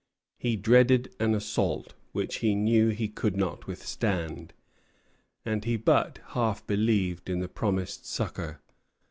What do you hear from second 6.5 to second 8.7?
believed in the promised succor.